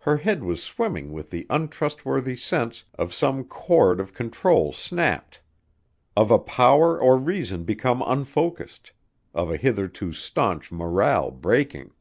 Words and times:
Her 0.00 0.18
head 0.18 0.44
was 0.44 0.62
swimming 0.62 1.12
with 1.12 1.30
the 1.30 1.46
untrustworthy 1.48 2.36
sense 2.36 2.84
of 2.98 3.14
some 3.14 3.42
cord 3.42 4.00
of 4.00 4.12
control 4.12 4.70
snapped; 4.70 5.40
of 6.14 6.30
a 6.30 6.38
power 6.38 7.00
or 7.00 7.16
reason 7.16 7.64
become 7.64 8.02
unfocused; 8.06 8.92
of 9.32 9.50
a 9.50 9.56
hitherto 9.56 10.12
staunch 10.12 10.70
morale 10.70 11.30
breaking. 11.30 11.92